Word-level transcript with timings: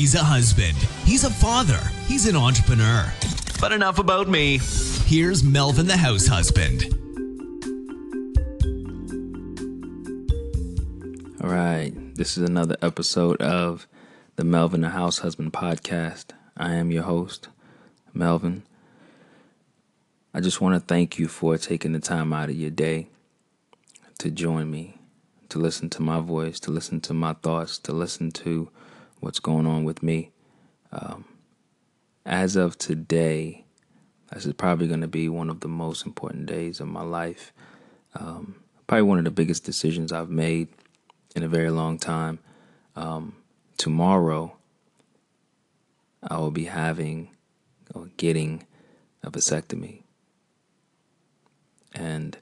He's 0.00 0.14
a 0.14 0.24
husband. 0.24 0.78
He's 1.04 1.24
a 1.24 1.30
father. 1.30 1.78
He's 2.06 2.26
an 2.26 2.34
entrepreneur. 2.34 3.12
But 3.60 3.72
enough 3.72 3.98
about 3.98 4.30
me. 4.30 4.58
Here's 5.04 5.44
Melvin 5.44 5.88
the 5.88 5.98
house 5.98 6.26
husband. 6.26 6.84
All 11.44 11.50
right, 11.50 11.92
this 12.14 12.38
is 12.38 12.48
another 12.48 12.78
episode 12.80 13.42
of 13.42 13.86
the 14.36 14.44
Melvin 14.44 14.80
the 14.80 14.88
House 14.88 15.18
Husband 15.18 15.52
podcast. 15.52 16.30
I 16.56 16.72
am 16.76 16.90
your 16.90 17.02
host, 17.02 17.48
Melvin. 18.14 18.62
I 20.32 20.40
just 20.40 20.62
want 20.62 20.76
to 20.76 20.80
thank 20.80 21.18
you 21.18 21.28
for 21.28 21.58
taking 21.58 21.92
the 21.92 22.00
time 22.00 22.32
out 22.32 22.48
of 22.48 22.56
your 22.56 22.70
day 22.70 23.08
to 24.16 24.30
join 24.30 24.70
me, 24.70 24.96
to 25.50 25.58
listen 25.58 25.90
to 25.90 26.00
my 26.00 26.20
voice, 26.20 26.58
to 26.60 26.70
listen 26.70 27.02
to 27.02 27.12
my 27.12 27.34
thoughts, 27.34 27.76
to 27.80 27.92
listen 27.92 28.30
to 28.30 28.70
what's 29.20 29.38
going 29.38 29.66
on 29.66 29.84
with 29.84 30.02
me. 30.02 30.30
Um, 30.92 31.24
as 32.26 32.56
of 32.56 32.76
today, 32.78 33.64
this 34.32 34.46
is 34.46 34.52
probably 34.54 34.88
going 34.88 35.00
to 35.00 35.08
be 35.08 35.28
one 35.28 35.50
of 35.50 35.60
the 35.60 35.68
most 35.68 36.04
important 36.04 36.46
days 36.46 36.80
of 36.80 36.88
my 36.88 37.02
life. 37.02 37.52
Um, 38.14 38.56
probably 38.86 39.02
one 39.02 39.18
of 39.18 39.24
the 39.24 39.30
biggest 39.30 39.64
decisions 39.64 40.12
I've 40.12 40.30
made 40.30 40.68
in 41.36 41.42
a 41.42 41.48
very 41.48 41.70
long 41.70 41.98
time. 41.98 42.40
Um, 42.96 43.36
tomorrow, 43.76 44.56
I 46.22 46.38
will 46.38 46.50
be 46.50 46.64
having 46.64 47.30
or 47.94 48.10
getting 48.16 48.66
a 49.22 49.30
vasectomy. 49.30 50.02
And 51.94 52.36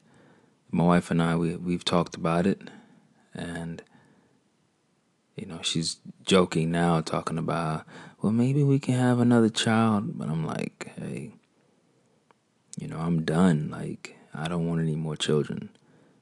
my 0.71 0.85
wife 0.85 1.11
and 1.11 1.23
I, 1.23 1.37
we, 1.37 1.57
we've 1.57 1.85
talked 1.85 2.17
about 2.17 2.47
it. 2.47 2.61
And, 3.35 3.83
you 5.39 5.47
know, 5.47 5.61
she's 5.63 5.99
joking 6.25 6.71
now, 6.71 7.01
talking 7.01 7.39
about, 7.39 7.85
well, 8.21 8.33
maybe 8.33 8.63
we 8.63 8.79
can 8.79 8.95
have 8.95 9.21
another 9.21 9.49
child. 9.49 10.19
But 10.19 10.29
I'm 10.29 10.47
like, 10.47 10.93
hey, 10.99 11.33
you 12.79 12.89
know, 12.89 12.99
I'm 12.99 13.25
done. 13.25 13.69
Like, 13.71 14.17
I 14.35 14.49
don't 14.49 14.67
want 14.67 14.81
any 14.81 14.97
more 14.97 15.17
children. 15.17 15.71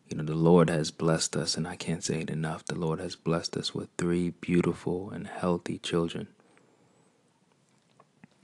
You 0.09 0.17
know, 0.17 0.25
the 0.25 0.35
Lord 0.35 0.71
has 0.71 0.91
blessed 0.91 1.37
us, 1.37 1.57
and 1.57 1.67
I 1.67 1.75
can't 1.75 2.05
say 2.05 2.21
it 2.21 2.31
enough. 2.31 2.65
The 2.65 2.79
Lord 2.79 3.01
has 3.01 3.17
blessed 3.17 3.57
us 3.57 3.75
with 3.75 3.89
three 3.99 4.31
beautiful 4.31 5.11
and 5.11 5.27
healthy 5.27 5.79
children. 5.79 6.29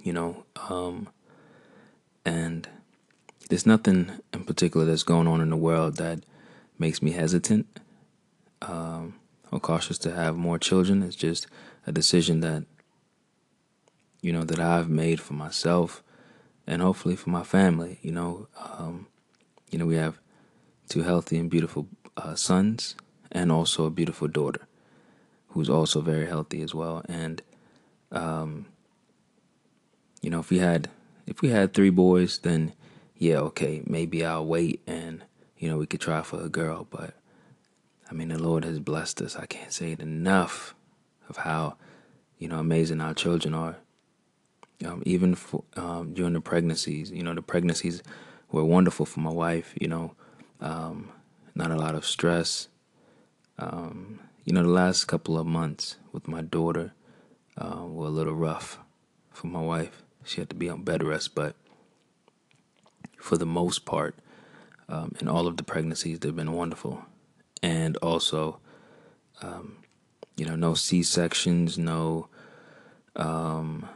You 0.02 0.12
know, 0.12 0.44
um, 0.68 1.08
and 2.24 2.68
there's 3.48 3.66
nothing 3.66 4.10
in 4.32 4.44
particular 4.44 4.84
that's 4.86 5.04
going 5.04 5.28
on 5.28 5.40
in 5.40 5.50
the 5.50 5.56
world 5.56 5.96
that 5.98 6.24
makes 6.78 7.00
me 7.00 7.12
hesitant 7.12 7.78
um, 8.62 9.14
or 9.52 9.60
cautious 9.60 9.98
to 9.98 10.12
have 10.12 10.34
more 10.34 10.58
children. 10.58 11.02
It's 11.02 11.14
just 11.14 11.46
a 11.86 11.92
decision 11.92 12.40
that, 12.40 12.64
you 14.20 14.32
know, 14.32 14.42
that 14.42 14.58
I've 14.58 14.88
made 14.88 15.20
for 15.20 15.34
myself 15.34 16.02
and 16.66 16.80
hopefully 16.80 17.14
for 17.14 17.30
my 17.30 17.42
family. 17.44 17.98
You 18.02 18.12
know, 18.12 18.48
um, 18.58 19.06
you 19.70 19.78
know, 19.78 19.86
we 19.86 19.96
have 19.96 20.18
two 20.88 21.02
healthy 21.02 21.38
and 21.38 21.50
beautiful 21.50 21.86
uh, 22.16 22.34
sons, 22.34 22.96
and 23.30 23.50
also 23.50 23.86
a 23.86 23.90
beautiful 23.90 24.28
daughter, 24.28 24.66
who's 25.48 25.70
also 25.70 26.00
very 26.00 26.26
healthy 26.26 26.60
as 26.62 26.74
well. 26.74 27.02
And, 27.08 27.42
um, 28.10 28.66
you 30.20 30.30
know, 30.30 30.40
if 30.40 30.50
we 30.50 30.58
had 30.58 30.88
if 31.26 31.40
we 31.40 31.48
had 31.48 31.72
three 31.72 31.90
boys, 31.90 32.38
then 32.38 32.72
yeah, 33.16 33.38
okay, 33.38 33.82
maybe 33.86 34.24
I'll 34.24 34.46
wait 34.46 34.82
and 34.86 35.22
you 35.56 35.68
know 35.68 35.78
we 35.78 35.86
could 35.86 36.00
try 36.00 36.22
for 36.22 36.42
a 36.42 36.48
girl. 36.48 36.86
But 36.90 37.14
I 38.12 38.14
mean, 38.14 38.28
the 38.28 38.36
Lord 38.36 38.66
has 38.66 38.78
blessed 38.78 39.22
us. 39.22 39.36
I 39.36 39.46
can't 39.46 39.72
say 39.72 39.92
it 39.92 40.00
enough 40.00 40.74
of 41.30 41.38
how 41.38 41.76
you 42.38 42.46
know 42.46 42.58
amazing 42.58 43.00
our 43.00 43.14
children 43.14 43.54
are. 43.54 43.76
Um, 44.84 45.02
even 45.06 45.34
for, 45.34 45.64
um, 45.76 46.12
during 46.12 46.34
the 46.34 46.42
pregnancies, 46.42 47.10
you 47.10 47.22
know, 47.22 47.32
the 47.32 47.40
pregnancies 47.40 48.02
were 48.50 48.66
wonderful 48.66 49.06
for 49.06 49.20
my 49.20 49.30
wife. 49.30 49.72
You 49.80 49.88
know, 49.88 50.14
um, 50.60 51.10
not 51.54 51.70
a 51.70 51.76
lot 51.76 51.94
of 51.94 52.04
stress. 52.04 52.68
Um, 53.58 54.20
you 54.44 54.52
know, 54.52 54.62
the 54.62 54.68
last 54.68 55.06
couple 55.06 55.38
of 55.38 55.46
months 55.46 55.96
with 56.12 56.28
my 56.28 56.42
daughter 56.42 56.92
uh, 57.56 57.86
were 57.86 58.08
a 58.08 58.10
little 58.10 58.34
rough 58.34 58.78
for 59.30 59.46
my 59.46 59.62
wife. 59.62 60.02
She 60.22 60.42
had 60.42 60.50
to 60.50 60.56
be 60.56 60.68
on 60.68 60.82
bed 60.82 61.02
rest, 61.02 61.34
but 61.34 61.56
for 63.16 63.38
the 63.38 63.46
most 63.46 63.86
part, 63.86 64.16
um, 64.86 65.14
in 65.18 65.28
all 65.28 65.46
of 65.46 65.56
the 65.56 65.62
pregnancies, 65.62 66.18
they've 66.18 66.36
been 66.36 66.52
wonderful. 66.52 67.06
And 67.62 67.96
also, 67.98 68.58
um, 69.40 69.76
you 70.36 70.44
know, 70.44 70.56
no 70.56 70.74
C 70.74 71.02
sections, 71.02 71.78
no, 71.78 72.28
um, 73.14 73.88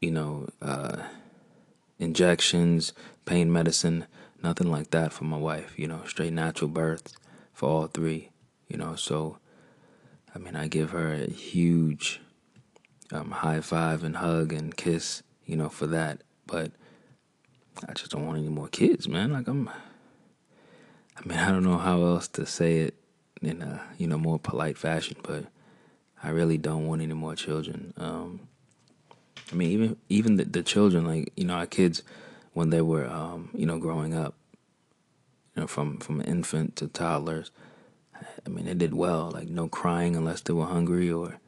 you 0.00 0.10
know, 0.10 0.48
uh, 0.60 0.96
injections, 1.98 2.92
pain 3.24 3.52
medicine 3.52 4.06
nothing 4.42 4.70
like 4.70 4.90
that 4.90 5.12
for 5.12 5.24
my 5.24 5.36
wife, 5.36 5.78
you 5.78 5.86
know, 5.86 6.02
straight 6.06 6.32
natural 6.32 6.68
birth 6.68 7.14
for 7.52 7.68
all 7.68 7.86
three, 7.86 8.30
you 8.68 8.76
know. 8.76 8.96
So, 8.96 9.38
I 10.34 10.38
mean, 10.38 10.56
I 10.56 10.66
give 10.66 10.90
her 10.90 11.12
a 11.12 11.30
huge 11.30 12.20
um, 13.12 13.30
high 13.30 13.60
five 13.60 14.02
and 14.02 14.16
hug 14.16 14.52
and 14.52 14.76
kiss, 14.76 15.22
you 15.46 15.56
know, 15.56 15.68
for 15.68 15.86
that. 15.86 16.22
But 16.46 16.72
I 17.88 17.92
just 17.92 18.10
don't 18.10 18.26
want 18.26 18.38
any 18.38 18.48
more 18.48 18.68
kids, 18.68 19.08
man. 19.08 19.32
Like, 19.32 19.48
I'm, 19.48 19.70
I 21.16 21.28
mean, 21.28 21.38
I 21.38 21.50
don't 21.50 21.64
know 21.64 21.78
how 21.78 22.02
else 22.04 22.28
to 22.28 22.46
say 22.46 22.78
it 22.78 22.94
in 23.40 23.62
a, 23.62 23.82
you 23.98 24.06
know, 24.06 24.18
more 24.18 24.38
polite 24.38 24.78
fashion, 24.78 25.16
but 25.22 25.44
I 26.22 26.30
really 26.30 26.58
don't 26.58 26.86
want 26.86 27.02
any 27.02 27.14
more 27.14 27.34
children. 27.34 27.92
Um, 27.96 28.48
I 29.50 29.54
mean, 29.54 29.70
even 29.70 29.96
even 30.08 30.36
the, 30.36 30.44
the 30.44 30.62
children, 30.62 31.04
like 31.04 31.32
you 31.36 31.44
know, 31.44 31.54
our 31.54 31.66
kids, 31.66 32.02
when 32.54 32.70
they 32.70 32.80
were, 32.80 33.06
um, 33.06 33.50
you 33.54 33.66
know, 33.66 33.78
growing 33.78 34.14
up, 34.14 34.34
you 35.54 35.62
know, 35.62 35.66
from 35.66 35.98
from 35.98 36.22
infant 36.22 36.76
to 36.76 36.88
toddlers. 36.88 37.50
I 38.46 38.48
mean, 38.48 38.66
they 38.66 38.74
did 38.74 38.94
well. 38.94 39.30
Like 39.32 39.48
no 39.48 39.68
crying 39.68 40.16
unless 40.16 40.40
they 40.40 40.52
were 40.52 40.66
hungry 40.66 41.10
or 41.10 41.40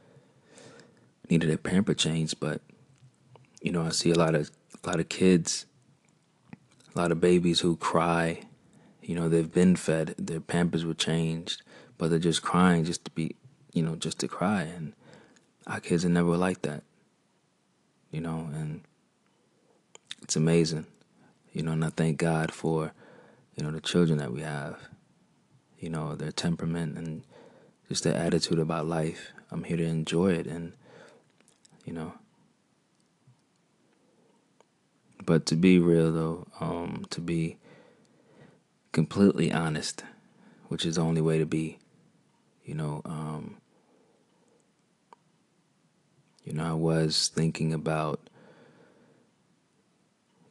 needed 1.31 1.51
a 1.51 1.57
pamper 1.57 1.95
change. 1.95 2.35
But 2.39 2.61
you 3.63 3.73
know, 3.73 3.83
I 3.83 3.91
see 3.91 4.11
a 4.11 4.19
lot 4.19 4.35
of 4.35 4.51
a 4.83 4.87
lot 4.87 5.01
of 5.01 5.09
kids, 5.09 5.67
a 6.95 6.99
lot 6.99 7.13
of 7.13 7.21
babies 7.21 7.61
who 7.61 7.77
cry. 7.77 8.43
You 9.05 9.15
know, 9.15 9.29
they've 9.29 9.53
been 9.53 9.77
fed, 9.77 10.15
their 10.19 10.41
pampers 10.41 10.85
were 10.85 10.95
changed, 10.95 11.63
but 11.99 12.11
they're 12.11 12.19
just 12.19 12.43
crying 12.43 12.85
just 12.85 13.05
to 13.05 13.11
be, 13.11 13.37
you 13.73 13.83
know, 13.83 13.97
just 13.97 14.19
to 14.21 14.29
cry. 14.29 14.63
And 14.63 14.95
our 15.67 15.81
kids 15.81 16.05
are 16.05 16.09
never 16.11 16.37
like 16.37 16.63
that. 16.63 16.83
You 18.11 18.21
know, 18.21 18.49
and 18.53 18.81
it's 20.23 20.37
amazing 20.37 20.87
you 21.55 21.63
know, 21.63 21.73
and 21.73 21.85
I 21.85 21.89
thank 21.91 22.19
God 22.19 22.53
for, 22.53 22.93
you 23.55 23.65
know, 23.65 23.71
the 23.71 23.81
children 23.81 24.19
that 24.19 24.33
we 24.33 24.43
have, 24.43 24.77
you 25.79 25.89
know, 25.89 26.17
their 26.17 26.33
temperament 26.33 26.99
and 26.99 27.23
just 27.89 28.03
their 28.03 28.17
attitude 28.17 28.59
about 28.59 28.87
life. 28.87 29.33
I'm 29.53 29.63
here 29.63 29.77
to 29.77 29.85
enjoy 29.85 30.33
it 30.33 30.47
and, 30.47 30.73
you 31.85 31.93
know. 31.93 32.13
But 35.25 35.47
to 35.47 35.57
be 35.57 35.79
real 35.79 36.13
though, 36.13 36.49
um, 36.61 37.07
to 37.11 37.21
be 37.21 37.57
completely 38.95 39.53
honest, 39.53 40.05
which 40.69 40.87
is 40.87 40.95
the 40.95 41.03
only 41.03 41.21
way 41.21 41.37
to 41.39 41.45
be, 41.45 41.79
you 42.65 42.75
know, 42.75 43.03
um, 43.05 43.57
you 46.45 46.55
know, 46.55 46.65
I 46.65 46.73
was 46.73 47.29
thinking 47.29 47.75
about 47.75 48.21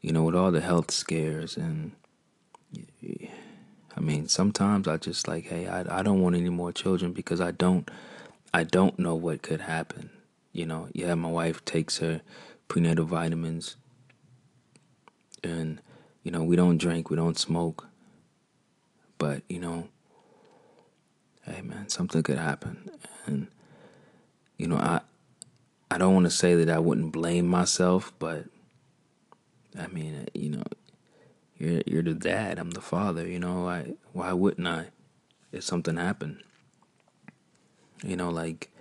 you 0.01 0.11
know, 0.11 0.23
with 0.23 0.35
all 0.35 0.51
the 0.51 0.59
health 0.59 0.91
scares 0.91 1.55
and 1.55 1.93
I 3.95 3.99
mean, 4.01 4.27
sometimes 4.27 4.85
I 4.87 4.97
just 4.97 5.27
like, 5.29 5.45
hey, 5.45 5.67
I 5.67 5.99
I 5.99 6.03
don't 6.03 6.21
want 6.21 6.35
any 6.35 6.49
more 6.49 6.73
children 6.73 7.13
because 7.13 7.39
I 7.39 7.51
don't 7.51 7.89
I 8.53 8.63
don't 8.65 8.99
know 8.99 9.15
what 9.15 9.41
could 9.41 9.61
happen. 9.61 10.09
You 10.51 10.65
know, 10.65 10.89
yeah, 10.93 11.15
my 11.15 11.29
wife 11.31 11.63
takes 11.63 11.99
her 11.99 12.21
prenatal 12.67 13.05
vitamins 13.05 13.77
and 15.41 15.79
you 16.23 16.31
know, 16.31 16.43
we 16.43 16.57
don't 16.57 16.77
drink, 16.77 17.09
we 17.09 17.15
don't 17.15 17.39
smoke. 17.39 17.87
But, 19.17 19.43
you 19.47 19.59
know, 19.59 19.87
hey 21.45 21.61
man, 21.61 21.89
something 21.89 22.23
could 22.23 22.37
happen. 22.37 22.89
And 23.25 23.47
you 24.57 24.67
know, 24.67 24.77
I 24.77 25.01
I 25.91 25.97
don't 25.97 26.13
want 26.13 26.25
to 26.25 26.31
say 26.31 26.55
that 26.55 26.69
I 26.69 26.79
wouldn't 26.79 27.11
blame 27.11 27.47
myself, 27.47 28.13
but 28.19 28.45
I 29.77 29.87
mean, 29.87 30.27
you 30.33 30.49
know, 30.49 30.63
you're 31.57 31.81
you're 31.85 32.03
the 32.03 32.13
dad. 32.13 32.59
I'm 32.59 32.71
the 32.71 32.81
father. 32.81 33.27
You 33.27 33.39
know, 33.39 33.63
why 33.63 33.93
why 34.13 34.33
wouldn't 34.33 34.67
I? 34.67 34.87
If 35.51 35.63
something 35.63 35.97
happened, 35.97 36.41
you 38.03 38.15
know, 38.15 38.31
like, 38.31 38.71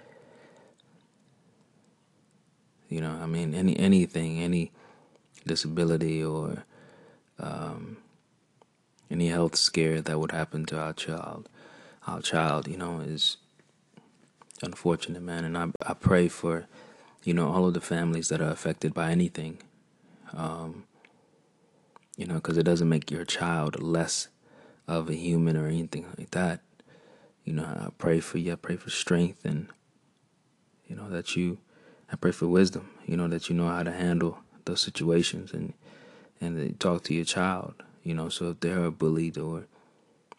you 2.89 3.01
know, 3.03 3.19
I 3.23 3.27
mean, 3.27 3.55
any 3.55 3.79
anything, 3.79 4.41
any 4.41 4.73
disability 5.47 6.25
or 6.25 6.65
um, 7.39 7.99
any 9.13 9.29
health 9.29 9.55
scare 9.55 10.01
that 10.01 10.19
would 10.19 10.33
happen 10.33 10.67
to 10.67 10.79
our 10.79 10.93
child, 10.93 11.49
our 12.07 12.21
child, 12.21 12.67
you 12.67 12.77
know, 12.77 13.01
is 13.01 13.37
unfortunate, 14.63 15.23
man. 15.23 15.45
And 15.45 15.57
I 15.57 15.69
I 15.87 15.95
pray 15.95 16.29
for 16.29 16.67
you 17.25 17.35
know, 17.35 17.49
all 17.49 17.67
of 17.67 17.75
the 17.75 17.81
families 17.81 18.29
that 18.29 18.41
are 18.41 18.51
affected 18.51 18.95
by 18.95 19.11
anything. 19.11 19.59
Um, 20.33 20.85
you 22.17 22.27
know, 22.27 22.35
because 22.35 22.57
it 22.59 22.65
doesn't 22.65 22.89
make 22.89 23.11
your 23.11 23.25
child 23.25 23.81
less 23.83 24.29
of 24.89 25.09
a 25.09 25.15
human 25.15 25.57
or 25.57 25.67
anything 25.67 26.07
like 26.19 26.31
that. 26.33 26.61
You 27.45 27.55
know, 27.55 27.65
I 27.65 27.89
pray 27.99 28.21
for 28.21 28.39
you. 28.39 28.53
I 28.53 28.57
pray 28.57 28.77
for 28.77 28.91
strength 28.91 29.45
and, 29.45 29.69
you 30.87 30.97
know, 30.97 31.09
that 31.11 31.37
you, 31.37 31.59
I 32.13 32.17
pray 32.17 32.33
for 32.33 32.47
wisdom, 32.47 32.91
you 33.07 33.17
know, 33.17 33.29
that 33.29 33.49
you 33.49 33.55
know 33.55 33.69
how 33.69 33.83
to 33.83 33.93
handle 33.93 34.39
those 34.65 34.81
situations 34.81 35.53
and, 35.53 35.75
and 36.41 36.79
talk 36.79 37.05
to 37.05 37.15
your 37.15 37.25
child, 37.25 37.75
you 38.03 38.15
know, 38.15 38.29
so 38.29 38.51
if 38.51 38.61
they're 38.61 38.91
bullied 38.91 39.39
or, 39.39 39.67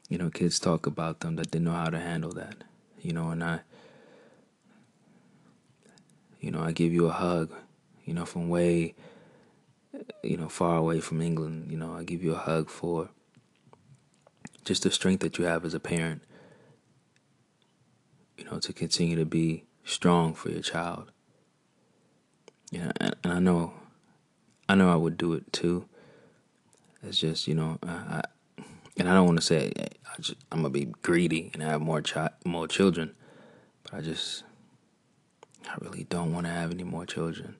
you 0.09 0.17
know, 0.17 0.29
kids 0.29 0.59
talk 0.59 0.85
about 0.85 1.21
them, 1.21 1.35
that 1.37 1.51
they 1.51 1.59
know 1.59 1.71
how 1.71 1.89
to 1.89 1.99
handle 1.99 2.31
that, 2.33 2.63
you 3.01 3.13
know, 3.13 3.29
and 3.29 3.43
I, 3.43 3.59
you 6.39 6.51
know, 6.51 6.61
I 6.61 6.71
give 6.71 6.91
you 6.91 7.07
a 7.07 7.11
hug, 7.11 7.53
you 8.05 8.13
know, 8.13 8.25
from 8.25 8.49
way, 8.49 8.95
you 10.23 10.37
know, 10.37 10.49
far 10.49 10.77
away 10.77 10.99
from 10.99 11.21
England, 11.21 11.71
you 11.71 11.77
know, 11.77 11.93
I 11.93 12.03
give 12.03 12.23
you 12.23 12.33
a 12.33 12.37
hug 12.37 12.69
for 12.69 13.09
just 14.65 14.83
the 14.83 14.91
strength 14.91 15.21
that 15.21 15.37
you 15.37 15.45
have 15.45 15.65
as 15.65 15.73
a 15.73 15.79
parent, 15.79 16.21
you 18.37 18.45
know, 18.45 18.59
to 18.59 18.73
continue 18.73 19.15
to 19.15 19.25
be 19.25 19.65
strong 19.85 20.33
for 20.33 20.49
your 20.49 20.61
child. 20.61 21.11
Yeah, 22.71 22.91
and, 22.99 23.15
and 23.23 23.33
I 23.33 23.39
know, 23.39 23.73
I 24.67 24.75
know 24.75 24.91
I 24.91 24.95
would 24.95 25.17
do 25.17 25.33
it 25.33 25.51
too. 25.53 25.85
It's 27.03 27.17
just, 27.17 27.47
you 27.47 27.55
know, 27.55 27.77
I, 27.83 27.91
I 27.91 28.21
and 28.97 29.09
I 29.09 29.13
don't 29.13 29.25
want 29.25 29.39
to 29.39 29.45
say 29.45 29.71
I 29.77 30.21
just, 30.21 30.37
I'm 30.51 30.59
gonna 30.59 30.69
be 30.69 30.85
greedy 31.01 31.49
and 31.53 31.61
have 31.63 31.81
more 31.81 32.01
chi- 32.01 32.29
more 32.45 32.67
children, 32.67 33.13
but 33.83 33.95
I 33.95 34.01
just, 34.01 34.43
I 35.67 35.75
really 35.81 36.05
don't 36.05 36.33
want 36.33 36.45
to 36.45 36.51
have 36.51 36.71
any 36.71 36.83
more 36.83 37.05
children. 37.05 37.55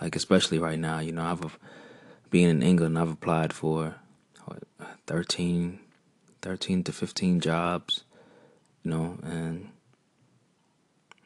Like 0.00 0.16
especially 0.16 0.58
right 0.58 0.78
now, 0.78 1.00
you 1.00 1.12
know, 1.12 1.24
I've 1.24 1.58
being 2.30 2.48
in 2.48 2.62
England, 2.62 2.98
I've 2.98 3.10
applied 3.10 3.52
for 3.52 3.96
what, 4.44 4.62
13, 5.06 5.80
13 6.42 6.84
to 6.84 6.92
15 6.92 7.40
jobs, 7.40 8.04
you 8.82 8.90
know, 8.90 9.18
and, 9.22 9.70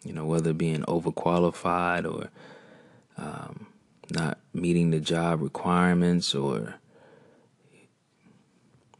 you 0.05 0.13
know, 0.13 0.25
whether 0.25 0.53
being 0.53 0.83
overqualified 0.83 2.11
or 2.11 2.31
um, 3.19 3.67
not 4.11 4.39
meeting 4.55 4.91
the 4.91 5.01
job 5.01 5.43
requirements 5.43 6.35
or, 6.35 6.77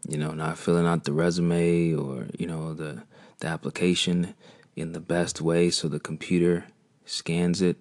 you 0.09 0.19
know, 0.19 0.33
not 0.33 0.59
filling 0.59 0.87
out 0.87 1.05
the 1.05 1.13
resume 1.13 1.95
or, 1.95 2.27
you 2.39 2.47
know, 2.47 2.75
the, 2.75 3.05
the 3.39 3.47
application 3.47 4.35
in 4.75 4.93
the 4.93 5.01
best 5.01 5.41
way 5.41 5.71
so 5.71 5.89
the 5.89 6.01
computer 6.01 6.67
scans 7.05 7.63
it. 7.63 7.77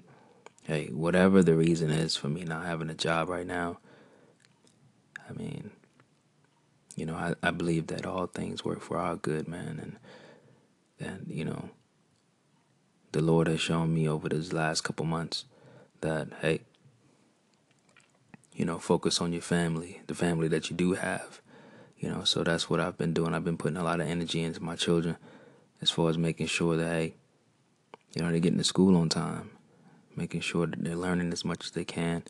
Hey, 0.63 0.88
whatever 0.88 1.41
the 1.41 1.56
reason 1.56 1.89
is 1.89 2.15
for 2.15 2.27
me 2.29 2.44
not 2.44 2.65
having 2.65 2.89
a 2.89 2.95
job 2.95 3.29
right 3.29 3.47
now, 3.47 3.79
I 5.27 5.33
mean, 5.33 5.71
you 6.95 7.06
know, 7.06 7.15
I, 7.15 7.35
I 7.41 7.51
believe 7.51 7.88
that 7.88 8.06
all 8.06 8.27
things 8.27 8.65
work 8.65 8.81
for 8.81 8.97
our 8.97 9.15
good, 9.15 9.47
man, 9.47 9.79
and 9.81 9.97
and 11.00 11.25
you 11.27 11.45
know, 11.45 11.69
the 13.12 13.21
Lord 13.21 13.47
has 13.47 13.59
shown 13.59 13.94
me 13.94 14.07
over 14.07 14.29
this 14.29 14.53
last 14.53 14.81
couple 14.81 15.06
months 15.06 15.45
that 16.01 16.27
hey, 16.41 16.62
you 18.53 18.65
know, 18.65 18.77
focus 18.77 19.21
on 19.21 19.33
your 19.33 19.41
family, 19.41 20.01
the 20.07 20.15
family 20.15 20.47
that 20.50 20.69
you 20.69 20.75
do 20.75 20.94
have, 20.94 21.41
you 22.01 22.09
know. 22.09 22.25
So 22.25 22.44
that's 22.44 22.69
what 22.69 22.81
I've 22.81 22.98
been 22.98 23.13
doing. 23.13 23.33
I've 23.33 23.45
been 23.45 23.57
putting 23.57 23.77
a 23.77 23.83
lot 23.83 24.01
of 24.01 24.07
energy 24.07 24.44
into 24.44 24.62
my 24.62 24.75
children, 24.75 25.15
as 25.81 25.89
far 25.89 26.09
as 26.09 26.18
making 26.18 26.48
sure 26.48 26.75
that 26.75 26.86
hey, 26.86 27.13
you 28.13 28.21
know, 28.21 28.30
they're 28.30 28.42
getting 28.42 28.57
to 28.57 28.65
school 28.65 28.98
on 28.98 29.07
time, 29.07 29.51
making 30.18 30.42
sure 30.42 30.68
that 30.68 30.83
they're 30.83 30.95
learning 30.95 31.31
as 31.31 31.45
much 31.45 31.63
as 31.63 31.71
they 31.71 31.86
can, 31.86 32.24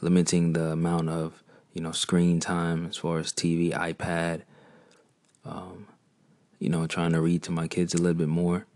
limiting 0.00 0.54
the 0.54 0.68
amount 0.68 1.10
of 1.10 1.42
you 1.72 1.80
know, 1.80 1.92
screen 1.92 2.40
time 2.40 2.86
as 2.86 2.96
far 2.96 3.18
as 3.18 3.32
TV, 3.32 3.72
iPad. 3.72 4.42
Um, 5.44 5.86
you 6.58 6.68
know, 6.68 6.86
trying 6.86 7.12
to 7.12 7.20
read 7.20 7.42
to 7.44 7.52
my 7.52 7.68
kids 7.68 7.94
a 7.94 7.98
little 7.98 8.14
bit 8.14 8.28
more 8.28 8.66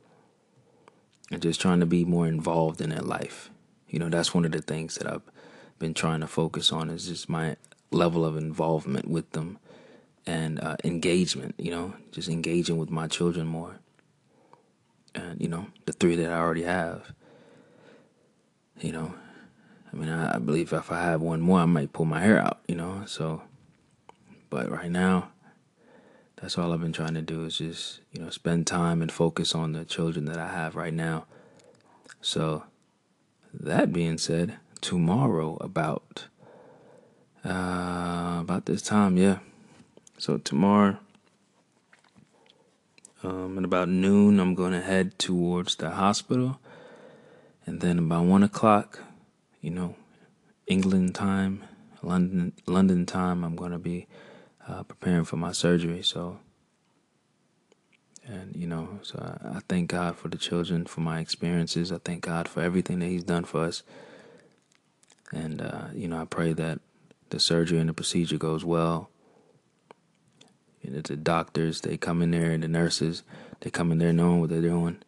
and 1.30 1.42
just 1.42 1.60
trying 1.60 1.80
to 1.80 1.86
be 1.86 2.04
more 2.04 2.26
involved 2.26 2.80
in 2.80 2.90
their 2.90 3.02
life. 3.02 3.50
You 3.88 3.98
know, 3.98 4.08
that's 4.08 4.32
one 4.32 4.44
of 4.44 4.52
the 4.52 4.62
things 4.62 4.94
that 4.96 5.06
I've 5.06 5.22
been 5.78 5.92
trying 5.92 6.20
to 6.20 6.26
focus 6.26 6.72
on 6.72 6.88
is 6.88 7.08
just 7.08 7.28
my 7.28 7.56
level 7.90 8.24
of 8.24 8.36
involvement 8.36 9.08
with 9.08 9.30
them 9.32 9.58
and 10.26 10.60
uh, 10.60 10.76
engagement, 10.84 11.54
you 11.58 11.70
know, 11.70 11.94
just 12.12 12.28
engaging 12.28 12.78
with 12.78 12.90
my 12.90 13.06
children 13.06 13.46
more. 13.46 13.76
And, 15.14 15.40
you 15.40 15.48
know, 15.48 15.66
the 15.86 15.92
three 15.92 16.16
that 16.16 16.30
I 16.30 16.38
already 16.38 16.62
have, 16.62 17.12
you 18.80 18.92
know, 18.92 19.14
I 19.94 19.96
mean, 19.96 20.08
I, 20.08 20.36
I 20.36 20.38
believe 20.38 20.72
if 20.72 20.90
I 20.90 21.00
have 21.02 21.20
one 21.20 21.40
more, 21.40 21.60
I 21.60 21.66
might 21.66 21.92
pull 21.92 22.06
my 22.06 22.20
hair 22.20 22.40
out, 22.40 22.60
you 22.66 22.74
know. 22.74 23.04
So, 23.06 23.42
but 24.50 24.68
right 24.68 24.90
now, 24.90 25.28
that's 26.36 26.58
all 26.58 26.72
I've 26.72 26.80
been 26.80 26.92
trying 26.92 27.14
to 27.14 27.22
do 27.22 27.44
is 27.44 27.58
just 27.58 28.00
you 28.12 28.20
know 28.20 28.28
spend 28.30 28.66
time 28.66 29.02
and 29.02 29.12
focus 29.12 29.54
on 29.54 29.72
the 29.72 29.84
children 29.84 30.24
that 30.24 30.38
I 30.38 30.48
have 30.48 30.74
right 30.74 30.92
now. 30.92 31.26
So, 32.20 32.64
that 33.52 33.92
being 33.92 34.18
said, 34.18 34.56
tomorrow 34.80 35.58
about 35.60 36.26
uh, 37.44 38.38
about 38.40 38.66
this 38.66 38.82
time, 38.82 39.16
yeah. 39.16 39.38
So 40.18 40.38
tomorrow, 40.38 40.98
um, 43.22 43.58
at 43.58 43.64
about 43.64 43.88
noon, 43.88 44.40
I'm 44.40 44.54
gonna 44.54 44.80
head 44.80 45.18
towards 45.18 45.76
the 45.76 45.90
hospital, 45.90 46.60
and 47.66 47.80
then 47.80 47.98
about 47.98 48.24
one 48.24 48.42
o'clock, 48.42 49.00
you 49.60 49.70
know, 49.70 49.96
England 50.66 51.14
time, 51.14 51.64
London 52.02 52.52
London 52.66 53.06
time, 53.06 53.44
I'm 53.44 53.56
going 53.56 53.72
to 53.72 53.78
be 53.78 54.06
uh, 54.68 54.82
preparing 54.82 55.24
for 55.24 55.36
my 55.36 55.52
surgery. 55.52 56.02
So, 56.02 56.38
and 58.26 58.54
you 58.54 58.66
know, 58.66 59.00
so 59.02 59.18
I, 59.18 59.56
I 59.56 59.60
thank 59.68 59.90
God 59.90 60.16
for 60.16 60.28
the 60.28 60.38
children, 60.38 60.86
for 60.86 61.00
my 61.00 61.20
experiences. 61.20 61.92
I 61.92 61.98
thank 61.98 62.22
God 62.22 62.48
for 62.48 62.62
everything 62.62 62.98
that 63.00 63.06
He's 63.06 63.24
done 63.24 63.44
for 63.44 63.64
us. 63.64 63.82
And 65.32 65.60
uh, 65.60 65.86
you 65.94 66.08
know, 66.08 66.20
I 66.20 66.24
pray 66.24 66.52
that 66.52 66.80
the 67.30 67.40
surgery 67.40 67.78
and 67.78 67.88
the 67.88 67.94
procedure 67.94 68.38
goes 68.38 68.64
well. 68.64 69.10
You 70.84 70.90
know, 70.90 71.00
the 71.00 71.16
doctors, 71.16 71.80
they 71.80 71.96
come 71.96 72.22
in 72.22 72.30
there, 72.30 72.50
and 72.50 72.62
the 72.62 72.68
nurses, 72.68 73.22
they 73.60 73.70
come 73.70 73.90
in 73.90 73.98
there 73.98 74.12
knowing 74.12 74.40
what 74.40 74.50
they're 74.50 74.60
doing. 74.60 74.98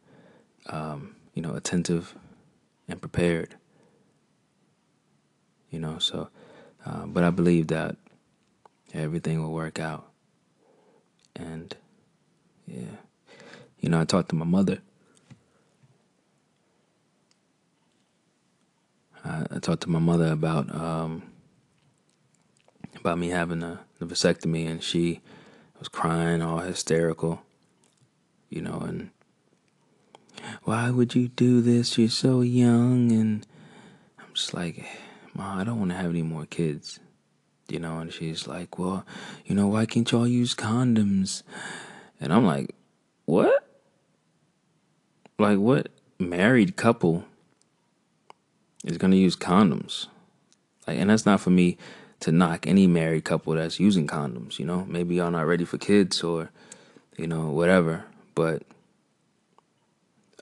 Um, 0.66 1.14
you 1.34 1.42
know, 1.42 1.54
attentive 1.54 2.16
and 2.88 3.00
prepared 3.00 3.54
you 5.70 5.78
know. 5.78 5.98
So, 5.98 6.28
uh, 6.84 7.06
but 7.06 7.22
I 7.22 7.30
believe 7.30 7.68
that 7.68 7.96
everything 8.94 9.42
will 9.42 9.52
work 9.52 9.78
out. 9.78 10.10
And 11.34 11.76
yeah, 12.66 12.96
you 13.80 13.88
know, 13.88 14.00
I 14.00 14.04
talked 14.04 14.30
to 14.30 14.36
my 14.36 14.46
mother. 14.46 14.78
I, 19.24 19.58
talked 19.58 19.82
to 19.82 19.90
my 19.90 19.98
mother 19.98 20.30
about 20.30 20.72
um, 20.72 21.24
about 22.94 23.18
me 23.18 23.28
having 23.28 23.62
a 23.62 23.80
vasectomy, 24.00 24.70
and 24.70 24.82
she 24.82 25.20
was 25.78 25.88
crying, 25.88 26.42
all 26.42 26.58
hysterical, 26.58 27.42
you 28.48 28.62
know, 28.62 28.78
and 28.80 29.10
why 30.64 30.90
would 30.90 31.14
you 31.14 31.28
do 31.28 31.60
this? 31.60 31.98
You're 31.98 32.08
so 32.08 32.40
young, 32.40 33.10
and 33.12 33.46
I'm 34.18 34.34
just 34.34 34.54
like 34.54 34.84
Ma, 35.36 35.58
I 35.58 35.64
don't 35.64 35.78
want 35.78 35.90
to 35.90 35.96
have 35.96 36.10
any 36.10 36.22
more 36.22 36.46
kids. 36.46 36.98
You 37.68 37.78
know, 37.80 37.98
and 37.98 38.12
she's 38.12 38.46
like, 38.46 38.78
Well, 38.78 39.04
you 39.44 39.54
know, 39.54 39.66
why 39.66 39.86
can't 39.86 40.10
y'all 40.10 40.26
use 40.26 40.54
condoms? 40.54 41.42
And 42.20 42.32
I'm 42.32 42.46
like, 42.46 42.74
What? 43.24 43.66
Like, 45.38 45.58
what 45.58 45.88
married 46.18 46.76
couple 46.76 47.24
is 48.84 48.96
going 48.96 49.10
to 49.10 49.16
use 49.16 49.36
condoms? 49.36 50.06
Like, 50.86 50.98
and 50.98 51.10
that's 51.10 51.26
not 51.26 51.40
for 51.40 51.50
me 51.50 51.76
to 52.20 52.32
knock 52.32 52.66
any 52.66 52.86
married 52.86 53.24
couple 53.24 53.54
that's 53.54 53.78
using 53.80 54.06
condoms, 54.06 54.58
you 54.58 54.64
know? 54.64 54.84
Maybe 54.88 55.16
y'all 55.16 55.30
not 55.30 55.46
ready 55.46 55.64
for 55.64 55.78
kids 55.78 56.22
or, 56.22 56.50
you 57.16 57.26
know, 57.26 57.50
whatever. 57.50 58.04
But, 58.34 58.62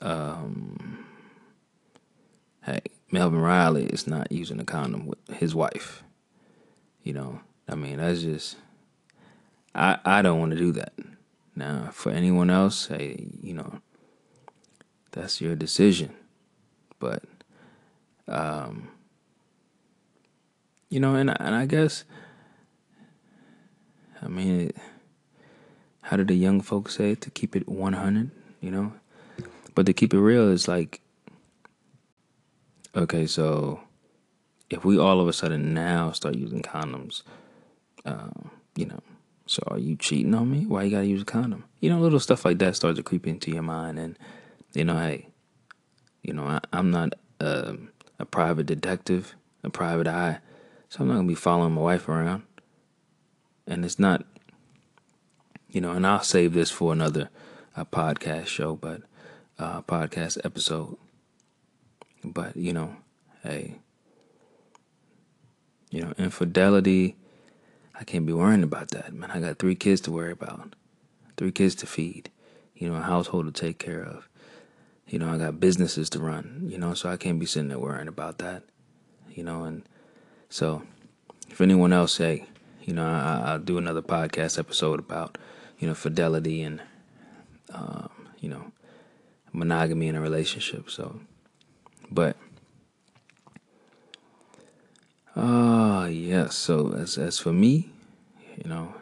um, 0.00 1.04
hey, 2.64 2.80
Melvin 3.10 3.40
Riley 3.40 3.86
is 3.86 4.06
not 4.06 4.32
using 4.32 4.60
a 4.60 4.64
condom 4.64 5.06
with 5.06 5.18
his 5.28 5.54
wife. 5.54 6.02
You 7.02 7.12
know, 7.12 7.40
I 7.68 7.74
mean, 7.74 7.98
that's 7.98 8.22
just 8.22 8.56
I 9.74 9.98
I 10.04 10.22
don't 10.22 10.40
want 10.40 10.52
to 10.52 10.58
do 10.58 10.72
that. 10.72 10.94
Now, 11.54 11.90
for 11.92 12.10
anyone 12.10 12.50
else, 12.50 12.86
hey, 12.86 13.28
you 13.40 13.54
know, 13.54 13.80
that's 15.12 15.40
your 15.40 15.54
decision. 15.54 16.14
But 16.98 17.22
um 18.26 18.88
you 20.94 21.00
know, 21.00 21.16
and 21.16 21.28
and 21.28 21.56
I 21.56 21.66
guess 21.66 22.04
I 24.22 24.28
mean, 24.28 24.70
how 26.02 26.16
did 26.16 26.28
the 26.28 26.36
young 26.36 26.60
folks 26.60 26.96
say 26.96 27.10
it? 27.10 27.20
To 27.22 27.30
keep 27.30 27.56
it 27.56 27.68
100, 27.68 28.30
you 28.60 28.70
know? 28.70 28.92
But 29.74 29.86
to 29.86 29.92
keep 29.92 30.14
it 30.14 30.20
real 30.20 30.48
is 30.48 30.68
like 30.68 31.00
Okay, 32.94 33.26
so 33.26 33.80
if 34.70 34.84
we 34.84 34.96
all 34.96 35.20
of 35.20 35.26
a 35.26 35.32
sudden 35.32 35.74
now 35.74 36.12
start 36.12 36.36
using 36.36 36.62
condoms, 36.62 37.22
um, 38.04 38.52
you 38.76 38.86
know, 38.86 39.00
so 39.46 39.64
are 39.66 39.80
you 39.80 39.96
cheating 39.96 40.32
on 40.32 40.48
me? 40.48 40.64
Why 40.64 40.84
you 40.84 40.92
gotta 40.92 41.06
use 41.06 41.22
a 41.22 41.24
condom? 41.24 41.64
You 41.80 41.90
know, 41.90 41.98
little 41.98 42.20
stuff 42.20 42.44
like 42.44 42.58
that 42.58 42.76
starts 42.76 42.98
to 42.98 43.02
creep 43.02 43.26
into 43.26 43.50
your 43.50 43.64
mind, 43.64 43.98
and 43.98 44.16
you 44.74 44.84
know, 44.84 44.96
hey, 44.96 45.26
you 46.22 46.32
know, 46.32 46.44
I, 46.44 46.60
am 46.72 46.92
not 46.92 47.14
a, 47.40 47.76
a 48.20 48.24
private 48.24 48.66
detective, 48.66 49.34
a 49.64 49.70
private 49.70 50.06
eye, 50.06 50.38
so 50.94 51.00
I'm 51.00 51.08
not 51.08 51.14
gonna 51.14 51.26
be 51.26 51.34
following 51.34 51.72
my 51.72 51.80
wife 51.80 52.08
around, 52.08 52.44
and 53.66 53.84
it's 53.84 53.98
not, 53.98 54.24
you 55.68 55.80
know, 55.80 55.90
and 55.90 56.06
I'll 56.06 56.22
save 56.22 56.52
this 56.54 56.70
for 56.70 56.92
another 56.92 57.30
uh, 57.76 57.84
podcast 57.84 58.46
show, 58.46 58.76
but 58.76 59.02
uh, 59.58 59.82
podcast 59.82 60.38
episode. 60.44 60.96
But 62.22 62.56
you 62.56 62.72
know, 62.72 62.94
hey, 63.42 63.78
you 65.90 66.00
know, 66.00 66.14
infidelity 66.16 67.16
I 67.98 68.04
can't 68.04 68.24
be 68.24 68.32
worrying 68.32 68.62
about 68.62 68.90
that, 68.90 69.12
man. 69.12 69.32
I 69.32 69.40
got 69.40 69.58
three 69.58 69.74
kids 69.74 70.00
to 70.02 70.12
worry 70.12 70.30
about, 70.30 70.76
three 71.36 71.50
kids 71.50 71.74
to 71.76 71.86
feed, 71.86 72.30
you 72.76 72.88
know, 72.88 72.96
a 72.96 73.02
household 73.02 73.52
to 73.52 73.60
take 73.60 73.80
care 73.80 74.02
of. 74.02 74.28
You 75.08 75.18
know, 75.18 75.28
I 75.28 75.38
got 75.38 75.58
businesses 75.58 76.08
to 76.10 76.20
run, 76.20 76.68
you 76.68 76.78
know, 76.78 76.94
so 76.94 77.08
I 77.08 77.16
can't 77.16 77.40
be 77.40 77.46
sitting 77.46 77.68
there 77.68 77.80
worrying 77.80 78.08
about 78.08 78.38
that, 78.38 78.62
you 79.28 79.42
know. 79.42 79.64
And 79.64 79.88
so, 80.54 80.84
if 81.50 81.60
anyone 81.60 81.92
else 81.92 82.14
say, 82.14 82.46
you 82.84 82.94
know, 82.94 83.04
I, 83.04 83.54
will 83.54 83.64
do 83.64 83.76
another 83.76 84.02
podcast 84.02 84.56
episode 84.56 85.00
about, 85.00 85.36
you 85.80 85.88
know, 85.88 85.94
fidelity 85.94 86.62
and, 86.62 86.80
um, 87.72 88.08
you 88.38 88.48
know, 88.48 88.70
monogamy 89.52 90.06
in 90.06 90.14
a 90.14 90.20
relationship. 90.20 90.90
So, 90.90 91.18
but 92.08 92.36
Ah, 95.34 96.02
uh, 96.02 96.06
yes. 96.06 96.54
So 96.54 96.92
as 96.92 97.18
as 97.18 97.40
for 97.40 97.52
me, 97.52 97.90
you 98.56 98.70
know, 98.70 98.94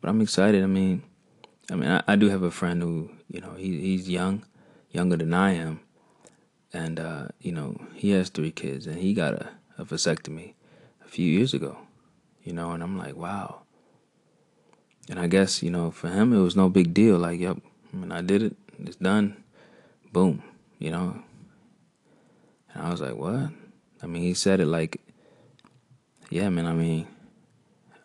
but 0.00 0.10
I'm 0.10 0.20
excited. 0.20 0.64
I 0.64 0.66
mean, 0.66 1.04
I 1.70 1.76
mean, 1.76 1.88
I, 1.88 2.02
I 2.08 2.16
do 2.16 2.30
have 2.30 2.42
a 2.42 2.50
friend 2.50 2.82
who, 2.82 3.10
you 3.30 3.40
know, 3.40 3.54
he 3.54 3.80
he's 3.80 4.10
young, 4.10 4.44
younger 4.90 5.16
than 5.18 5.34
I 5.34 5.52
am, 5.52 5.78
and 6.72 6.98
uh, 6.98 7.28
you 7.40 7.52
know, 7.52 7.80
he 7.94 8.10
has 8.10 8.28
three 8.28 8.50
kids, 8.50 8.88
and 8.88 8.98
he 8.98 9.14
got 9.14 9.34
a, 9.34 9.50
a 9.78 9.84
vasectomy 9.84 10.54
few 11.14 11.30
years 11.30 11.54
ago, 11.54 11.78
you 12.42 12.52
know, 12.52 12.72
and 12.72 12.82
I'm 12.82 12.98
like, 12.98 13.16
wow. 13.16 13.62
And 15.08 15.18
I 15.18 15.26
guess 15.26 15.62
you 15.62 15.70
know, 15.70 15.90
for 15.90 16.08
him, 16.08 16.32
it 16.32 16.40
was 16.40 16.56
no 16.56 16.68
big 16.68 16.94
deal. 16.94 17.18
Like, 17.18 17.40
yep, 17.40 17.58
I 17.92 17.96
mean, 17.96 18.12
I 18.12 18.22
did 18.22 18.42
it. 18.42 18.56
It's 18.78 18.96
done. 18.96 19.42
Boom. 20.12 20.42
You 20.78 20.90
know. 20.90 21.22
And 22.72 22.82
I 22.82 22.90
was 22.90 23.00
like, 23.00 23.16
what? 23.16 23.50
I 24.02 24.06
mean, 24.06 24.22
he 24.22 24.34
said 24.34 24.60
it 24.60 24.66
like 24.66 25.00
yeah, 26.30 26.48
man, 26.48 26.66
I 26.66 26.72
mean, 26.72 27.06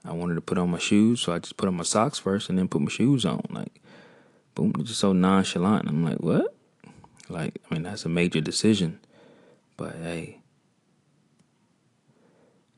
I 0.06 0.14
wanted 0.14 0.36
to 0.36 0.42
put 0.42 0.58
on 0.58 0.70
my 0.70 0.78
shoes, 0.78 1.22
so 1.22 1.34
I 1.34 1.40
just 1.40 1.58
put 1.58 1.68
on 1.68 1.76
my 1.76 1.84
socks 1.84 2.20
first 2.20 2.50
and 2.50 2.58
then 2.58 2.68
put 2.68 2.82
my 2.82 2.92
shoes 2.92 3.26
on. 3.26 3.42
Like, 3.50 3.82
boom, 4.56 4.74
just 4.84 5.00
so 5.00 5.14
nonchalant. 5.14 5.88
I'm 5.88 6.04
like, 6.04 6.20
what? 6.20 6.56
Like, 7.28 7.60
I 7.70 7.74
mean, 7.74 7.84
that's 7.84 8.06
a 8.06 8.10
major 8.10 8.42
decision. 8.42 9.00
But 9.78 9.96
hey, 9.96 10.39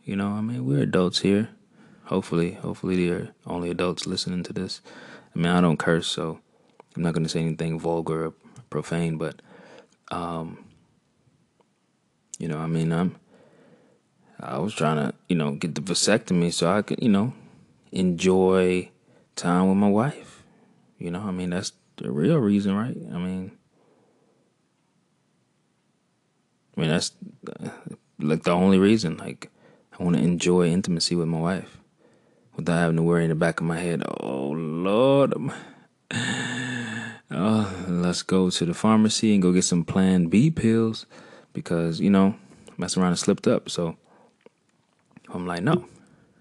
you 0.04 0.16
know, 0.16 0.30
I 0.30 0.42
mean, 0.42 0.66
we're 0.66 0.84
adults 0.84 1.20
here. 1.20 1.50
Hopefully, 2.06 2.54
hopefully, 2.54 3.08
there 3.08 3.18
are 3.18 3.30
only 3.46 3.70
adults 3.70 4.06
listening 4.06 4.44
to 4.44 4.54
this. 4.54 4.82
I 5.36 5.40
mean, 5.40 5.48
I 5.48 5.62
don't 5.62 5.78
curse, 5.78 6.08
so 6.08 6.40
I'm 6.96 7.04
not 7.04 7.14
going 7.14 7.24
to 7.24 7.30
say 7.30 7.42
anything 7.42 7.80
vulgar 7.80 8.26
or 8.26 8.34
profane, 8.70 9.18
but, 9.18 9.42
um, 10.10 10.66
you 12.38 12.48
know, 12.48 12.58
I 12.58 12.68
mean, 12.68 12.92
I'm 12.92 13.16
I 14.42 14.58
was 14.58 14.74
trying 14.74 14.98
to, 14.98 15.14
you 15.30 15.36
know, 15.36 15.52
get 15.52 15.76
the 15.76 15.82
vasectomy 15.82 16.52
so 16.52 16.72
I 16.72 16.82
could, 16.82 17.02
you 17.02 17.10
know, 17.10 17.34
enjoy 17.92 18.90
time 19.36 19.70
with 19.70 19.78
my 19.78 19.90
wife. 19.90 20.44
You 20.98 21.12
know, 21.12 21.22
I 21.22 21.32
mean, 21.32 21.52
that's 21.52 21.74
the 21.98 22.12
real 22.12 22.38
reason, 22.38 22.76
right? 22.76 22.98
I 23.14 23.18
mean, 23.20 23.52
I 26.76 26.82
mean, 26.82 26.90
that's 26.90 27.12
uh, 27.48 27.70
like 28.20 28.44
the 28.44 28.52
only 28.52 28.80
reason. 28.80 29.18
Like, 29.18 29.51
I 30.02 30.04
want 30.04 30.16
to 30.16 30.24
enjoy 30.24 30.66
intimacy 30.66 31.14
with 31.14 31.28
my 31.28 31.40
wife 31.40 31.78
without 32.56 32.80
having 32.80 32.96
to 32.96 33.04
worry 33.04 33.24
in 33.24 33.30
the 33.30 33.36
back 33.36 33.60
of 33.60 33.68
my 33.68 33.78
head, 33.78 34.02
oh, 34.20 34.50
Lord. 34.50 35.36
Oh, 37.34 37.86
let's 37.88 38.24
go 38.24 38.50
to 38.50 38.66
the 38.66 38.74
pharmacy 38.74 39.34
and 39.34 39.42
go 39.42 39.54
get 39.54 39.64
some 39.64 39.86
Plan 39.86 40.26
B 40.26 40.52
pills 40.52 41.06
because, 41.54 42.02
you 42.02 42.10
know, 42.10 42.36
mess 42.78 42.98
around 42.98 43.10
and 43.10 43.20
slipped 43.20 43.48
up. 43.48 43.70
So, 43.70 43.96
I'm 45.34 45.48
like, 45.48 45.64
no, 45.64 45.86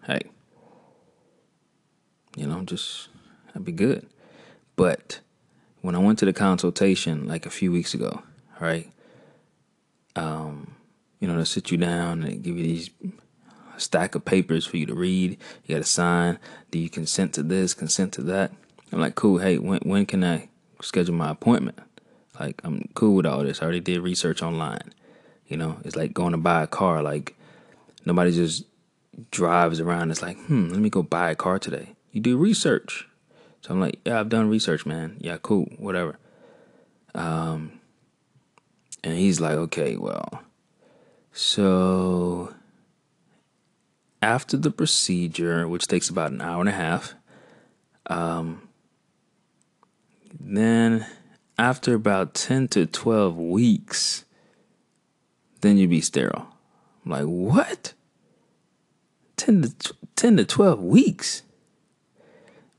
hey, 0.04 0.22
you 2.36 2.48
know, 2.48 2.62
just 2.62 3.08
I'd 3.54 3.64
be 3.64 3.70
good. 3.70 4.04
But 4.74 5.20
when 5.80 5.94
I 5.94 5.98
went 5.98 6.18
to 6.20 6.24
the 6.24 6.32
consultation 6.32 7.28
like 7.28 7.46
a 7.46 7.50
few 7.50 7.70
weeks 7.70 7.94
ago, 7.94 8.22
right? 8.58 8.90
Um, 10.16 10.74
you 11.20 11.28
know, 11.28 11.38
they 11.38 11.44
sit 11.44 11.70
you 11.70 11.78
down 11.78 12.24
and 12.24 12.42
give 12.42 12.56
you 12.56 12.64
these 12.64 12.90
stack 13.80 14.14
of 14.14 14.24
papers 14.24 14.66
for 14.66 14.76
you 14.76 14.86
to 14.86 14.94
read. 14.94 15.38
You 15.64 15.74
got 15.76 15.82
to 15.82 15.88
sign. 15.88 16.38
Do 16.70 16.78
you 16.78 16.88
consent 16.88 17.34
to 17.34 17.42
this? 17.42 17.74
Consent 17.74 18.12
to 18.14 18.22
that? 18.22 18.52
I'm 18.92 19.00
like, 19.00 19.14
cool. 19.14 19.38
Hey, 19.38 19.58
when 19.58 19.80
when 19.80 20.06
can 20.06 20.24
I 20.24 20.48
schedule 20.82 21.14
my 21.14 21.30
appointment? 21.30 21.78
Like, 22.38 22.60
I'm 22.64 22.88
cool 22.94 23.16
with 23.16 23.26
all 23.26 23.42
this. 23.42 23.60
I 23.60 23.64
already 23.64 23.80
did 23.80 24.00
research 24.00 24.42
online. 24.42 24.92
You 25.46 25.56
know, 25.56 25.78
it's 25.84 25.96
like 25.96 26.14
going 26.14 26.32
to 26.32 26.38
buy 26.38 26.62
a 26.62 26.66
car. 26.66 27.02
Like, 27.02 27.36
nobody 28.04 28.32
just 28.32 28.64
drives 29.30 29.80
around. 29.80 30.10
It's 30.10 30.22
like, 30.22 30.38
hmm, 30.46 30.68
let 30.68 30.80
me 30.80 30.90
go 30.90 31.02
buy 31.02 31.30
a 31.30 31.34
car 31.34 31.58
today. 31.58 31.94
You 32.12 32.20
do 32.20 32.36
research. 32.36 33.06
So 33.60 33.74
I'm 33.74 33.80
like, 33.80 34.00
yeah, 34.04 34.18
I've 34.18 34.28
done 34.28 34.48
research, 34.48 34.86
man. 34.86 35.16
Yeah, 35.20 35.36
cool, 35.42 35.66
whatever. 35.76 36.18
Um, 37.14 37.80
and 39.04 39.18
he's 39.18 39.40
like, 39.40 39.54
okay, 39.54 39.96
well, 39.96 40.42
so 41.32 42.54
after 44.22 44.56
the 44.56 44.70
procedure, 44.70 45.66
which 45.66 45.86
takes 45.86 46.08
about 46.08 46.32
an 46.32 46.40
hour 46.40 46.60
and 46.60 46.68
a 46.68 46.72
half, 46.72 47.14
um, 48.06 48.68
then 50.38 51.06
after 51.58 51.94
about 51.94 52.34
10 52.34 52.68
to 52.68 52.86
12 52.86 53.36
weeks, 53.36 54.24
then 55.60 55.76
you'd 55.76 55.90
be 55.90 56.00
sterile. 56.00 56.46
I'm 57.04 57.12
like, 57.12 57.24
what? 57.24 57.94
10 59.36 59.62
to 59.62 59.94
10 60.16 60.36
to 60.36 60.44
12 60.44 60.82
weeks. 60.82 61.42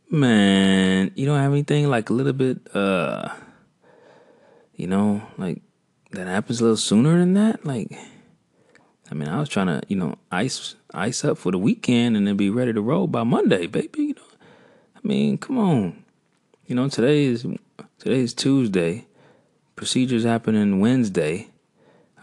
Man, 0.10 1.12
you 1.16 1.26
don't 1.26 1.40
have 1.40 1.52
anything 1.52 1.90
like 1.90 2.10
a 2.10 2.14
little 2.14 2.34
bit 2.34 2.60
uh 2.76 3.30
you 4.76 4.88
know, 4.88 5.22
like 5.38 5.62
that 6.12 6.28
happens 6.28 6.60
a 6.60 6.64
little 6.64 6.78
sooner 6.78 7.18
than 7.18 7.34
that? 7.36 7.66
Like 7.66 7.92
I 9.10 9.14
mean, 9.14 9.28
I 9.28 9.40
was 9.40 9.50
trying 9.50 9.68
to, 9.68 9.82
you 9.88 9.96
know, 9.96 10.16
ice 10.32 10.76
ice 10.94 11.24
up 11.24 11.38
for 11.38 11.52
the 11.52 11.58
weekend 11.58 12.16
and 12.16 12.28
then 12.28 12.38
be 12.38 12.50
ready 12.50 12.74
to 12.74 12.82
roll 12.82 13.08
by 13.08 13.24
Monday, 13.24 13.68
baby, 13.68 14.04
you 14.04 14.14
know. 14.14 14.22
I 14.96 15.00
mean, 15.04 15.38
come 15.38 15.58
on. 15.58 16.04
You 16.68 16.76
know, 16.76 16.88
today 16.90 17.26
is 17.26 17.46
today 18.00 18.20
is 18.20 18.34
Tuesday. 18.34 19.06
Procedures 19.76 20.24
happening 20.24 20.80
Wednesday. 20.80 21.50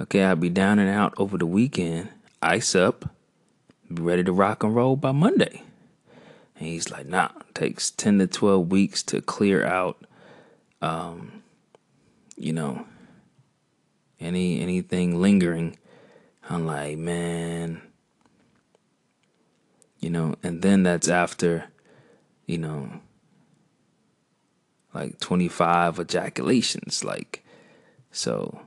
Okay, 0.01 0.23
I'll 0.23 0.37
be 0.37 0.49
down 0.49 0.79
and 0.79 0.89
out 0.89 1.13
over 1.17 1.37
the 1.37 1.47
weekend. 1.47 2.09
Ice 2.41 2.75
up 2.75 3.11
be 3.93 4.03
ready 4.03 4.23
to 4.25 4.33
rock 4.33 4.63
and 4.63 4.75
roll 4.75 4.97
by 4.97 5.13
Monday. 5.13 5.63
And 6.57 6.69
he's 6.69 6.91
like, 6.91 7.07
nah, 7.07 7.31
takes 7.55 7.91
10 7.91 8.19
to 8.19 8.27
12 8.27 8.71
weeks 8.71 9.03
to 9.05 9.23
clear 9.23 9.65
out, 9.65 10.05
um, 10.83 11.43
you 12.37 12.53
know, 12.53 12.87
any 14.21 14.61
anything 14.61 15.21
lingering. 15.21 15.79
I'm 16.51 16.67
like, 16.67 16.99
man, 16.99 17.81
you 19.99 20.11
know, 20.11 20.37
and 20.43 20.63
then 20.63 20.83
that's 20.83 21.09
after, 21.09 21.67
you 22.47 22.59
know, 22.59 23.01
like 24.95 25.19
25 25.21 25.99
ejaculations. 25.99 27.05
Like, 27.05 27.45
so 28.11 28.63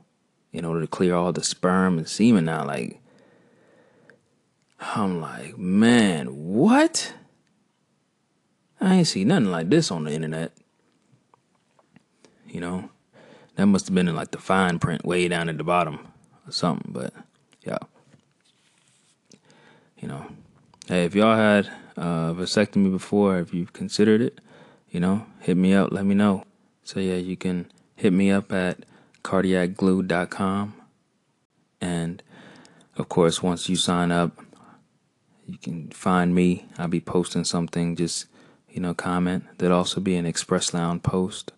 in 0.52 0.64
order 0.64 0.82
to 0.82 0.86
clear 0.86 1.14
all 1.14 1.32
the 1.32 1.42
sperm 1.42 1.98
and 1.98 2.08
semen 2.08 2.48
out, 2.48 2.66
like, 2.66 3.00
I'm 4.80 5.20
like, 5.20 5.56
man, 5.58 6.26
what? 6.26 7.14
I 8.80 8.96
ain't 8.96 9.06
see 9.06 9.24
nothing 9.24 9.50
like 9.50 9.70
this 9.70 9.90
on 9.90 10.04
the 10.04 10.12
internet. 10.12 10.52
You 12.48 12.60
know, 12.60 12.90
that 13.56 13.66
must 13.66 13.86
have 13.86 13.94
been 13.94 14.08
in 14.08 14.16
like 14.16 14.32
the 14.32 14.38
fine 14.38 14.78
print 14.78 15.04
way 15.04 15.28
down 15.28 15.48
at 15.48 15.56
the 15.56 15.64
bottom 15.64 16.08
or 16.46 16.52
something. 16.52 16.92
But 16.92 17.14
yeah, 17.64 17.78
you 19.98 20.08
know, 20.08 20.26
hey, 20.88 21.04
if 21.04 21.14
y'all 21.14 21.36
had 21.36 21.66
uh, 21.96 22.32
vasectomy 22.32 22.90
before, 22.90 23.38
if 23.38 23.52
you've 23.52 23.72
considered 23.72 24.20
it, 24.20 24.40
you 24.90 25.00
know, 25.00 25.26
hit 25.40 25.56
me 25.56 25.74
up, 25.74 25.92
let 25.92 26.04
me 26.04 26.14
know. 26.14 26.44
So 26.84 27.00
yeah, 27.00 27.16
you 27.16 27.36
can 27.36 27.70
hit 27.96 28.12
me 28.12 28.30
up 28.30 28.52
at 28.52 28.84
cardiacglue.com 29.22 30.74
and 31.80 32.22
of 32.96 33.08
course, 33.08 33.42
once 33.42 33.68
you 33.68 33.76
sign 33.76 34.12
up, 34.12 34.38
you 35.46 35.56
can 35.58 35.88
find 35.90 36.34
me. 36.34 36.66
I'll 36.78 36.88
be 36.88 37.00
posting 37.00 37.44
something. 37.44 37.96
Just 37.96 38.26
you 38.70 38.80
know, 38.80 38.94
comment. 38.94 39.44
There'll 39.58 39.76
also 39.76 40.00
be 40.00 40.16
an 40.16 40.26
Express 40.26 40.72
Lounge 40.72 41.02
post 41.02 41.52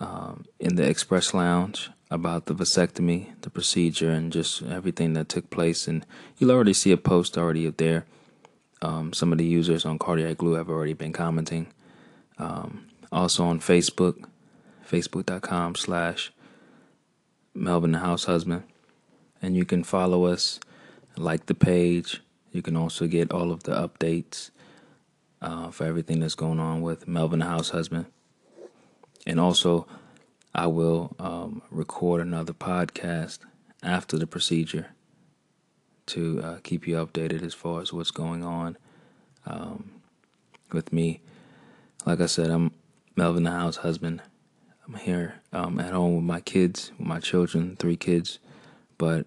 um, 0.00 0.44
in 0.58 0.76
the 0.76 0.88
Express 0.88 1.34
Lounge 1.34 1.90
about 2.10 2.46
the 2.46 2.54
vasectomy, 2.54 3.28
the 3.40 3.50
procedure, 3.50 4.10
and 4.10 4.32
just 4.32 4.62
everything 4.62 5.14
that 5.14 5.28
took 5.28 5.50
place. 5.50 5.88
And 5.88 6.04
you'll 6.38 6.50
already 6.50 6.72
see 6.72 6.92
a 6.92 6.96
post 6.96 7.36
already 7.36 7.66
up 7.66 7.76
there. 7.76 8.04
Um, 8.84 9.14
some 9.14 9.32
of 9.32 9.38
the 9.38 9.46
users 9.46 9.86
on 9.86 9.98
Cardiac 9.98 10.36
Glue 10.36 10.54
have 10.54 10.68
already 10.68 10.92
been 10.92 11.14
commenting. 11.14 11.68
Um, 12.36 12.86
also 13.10 13.44
on 13.44 13.58
Facebook, 13.58 14.22
facebook.com 14.86 15.74
slash 15.74 16.30
Melvin 17.54 17.92
the 17.92 18.00
House 18.00 18.24
Husband. 18.24 18.64
And 19.40 19.56
you 19.56 19.64
can 19.64 19.84
follow 19.84 20.26
us, 20.26 20.60
like 21.16 21.46
the 21.46 21.54
page. 21.54 22.20
You 22.52 22.60
can 22.60 22.76
also 22.76 23.06
get 23.06 23.32
all 23.32 23.52
of 23.52 23.62
the 23.62 23.72
updates 23.72 24.50
uh, 25.40 25.70
for 25.70 25.84
everything 25.84 26.20
that's 26.20 26.34
going 26.34 26.60
on 26.60 26.82
with 26.82 27.08
Melvin 27.08 27.38
the 27.38 27.46
House 27.46 27.70
Husband. 27.70 28.04
And 29.26 29.40
also, 29.40 29.86
I 30.54 30.66
will 30.66 31.16
um, 31.18 31.62
record 31.70 32.20
another 32.20 32.52
podcast 32.52 33.38
after 33.82 34.18
the 34.18 34.26
procedure 34.26 34.88
to 36.06 36.40
uh, 36.42 36.58
keep 36.62 36.86
you 36.86 36.96
updated 36.96 37.42
as 37.42 37.54
far 37.54 37.80
as 37.80 37.92
what's 37.92 38.10
going 38.10 38.44
on 38.44 38.76
um, 39.46 39.90
with 40.72 40.92
me. 40.92 41.20
Like 42.04 42.20
I 42.20 42.26
said, 42.26 42.50
I'm 42.50 42.72
Melvin 43.16 43.44
the 43.44 43.50
house 43.50 43.76
husband. 43.76 44.22
I'm 44.86 44.94
here 44.94 45.40
um, 45.52 45.80
at 45.80 45.92
home 45.92 46.16
with 46.16 46.24
my 46.24 46.40
kids, 46.40 46.92
with 46.98 47.06
my 47.06 47.20
children, 47.20 47.76
three 47.76 47.96
kids. 47.96 48.38
But, 48.98 49.26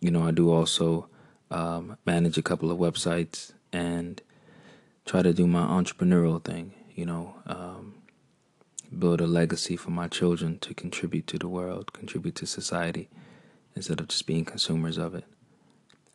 you 0.00 0.10
know, 0.10 0.26
I 0.26 0.32
do 0.32 0.50
also 0.52 1.08
um, 1.50 1.96
manage 2.04 2.36
a 2.36 2.42
couple 2.42 2.70
of 2.70 2.78
websites 2.78 3.52
and 3.72 4.20
try 5.04 5.22
to 5.22 5.32
do 5.32 5.46
my 5.46 5.62
entrepreneurial 5.62 6.42
thing, 6.42 6.72
you 6.94 7.06
know, 7.06 7.34
um, 7.46 7.94
build 8.98 9.20
a 9.20 9.26
legacy 9.26 9.76
for 9.76 9.90
my 9.90 10.08
children 10.08 10.58
to 10.58 10.74
contribute 10.74 11.26
to 11.28 11.38
the 11.38 11.48
world, 11.48 11.92
contribute 11.92 12.34
to 12.36 12.46
society, 12.46 13.08
instead 13.76 14.00
of 14.00 14.08
just 14.08 14.26
being 14.26 14.44
consumers 14.44 14.98
of 14.98 15.14
it. 15.14 15.24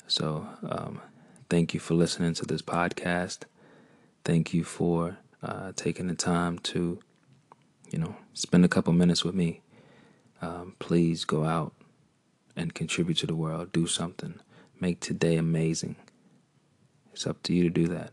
So, 0.08 0.48
um, 0.68 1.02
thank 1.50 1.74
you 1.74 1.80
for 1.80 1.94
listening 1.96 2.34
to 2.36 2.46
this 2.46 2.62
podcast. 2.62 3.44
Thank 4.24 4.54
you 4.54 4.64
for 4.64 5.18
uh, 5.42 5.72
taking 5.76 6.08
the 6.08 6.16
time 6.16 6.60
to, 6.60 7.00
you 7.92 8.00
know, 8.00 8.16
spend 8.34 8.66
a 8.66 8.70
couple 8.70 8.94
minutes 8.94 9.24
with 9.24 9.36
me. 9.36 9.62
Um, 10.42 10.76
please 10.80 11.26
go 11.26 11.44
out 11.44 11.74
and 12.56 12.74
contribute 12.74 13.18
to 13.18 13.28
the 13.28 13.36
world. 13.36 13.72
Do 13.72 13.88
something. 13.88 14.40
Make 14.80 15.00
today 15.00 15.38
amazing. 15.38 15.96
It's 17.14 17.26
up 17.26 17.42
to 17.44 17.54
you 17.54 17.64
to 17.64 17.70
do 17.70 17.88
that. 17.88 18.12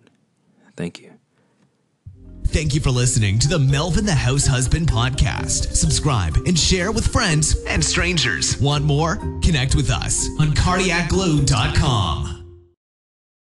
Thank 0.76 1.00
you. 1.00 1.21
Thank 2.46 2.74
you 2.74 2.80
for 2.80 2.90
listening 2.90 3.38
to 3.40 3.48
the 3.48 3.58
Melvin 3.58 4.04
the 4.04 4.12
House 4.14 4.46
Husband 4.46 4.86
podcast. 4.86 5.74
Subscribe 5.74 6.36
and 6.46 6.58
share 6.58 6.92
with 6.92 7.06
friends 7.06 7.56
and 7.66 7.82
strangers. 7.82 8.60
Want 8.60 8.84
more? 8.84 9.16
Connect 9.42 9.74
with 9.74 9.90
us 9.90 10.28
on 10.38 10.48
cardiacglue.com. 10.52 12.41